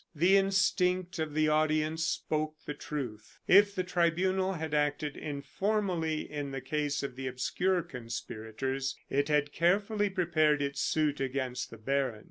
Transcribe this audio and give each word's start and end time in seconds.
The 0.15 0.35
instinct 0.35 1.19
of 1.19 1.35
the 1.35 1.47
audience 1.49 2.03
spoke 2.03 2.55
the 2.65 2.73
truth. 2.73 3.37
If 3.47 3.75
the 3.75 3.83
tribunal 3.83 4.53
had 4.53 4.73
acted 4.73 5.15
informally 5.15 6.21
in 6.21 6.49
the 6.49 6.59
case 6.59 7.03
of 7.03 7.15
the 7.15 7.27
obscure 7.27 7.83
conspirators, 7.83 8.97
it 9.11 9.27
had 9.27 9.51
carefully 9.51 10.09
prepared 10.09 10.59
its 10.59 10.81
suit 10.81 11.19
against 11.19 11.69
the 11.69 11.77
baron. 11.77 12.19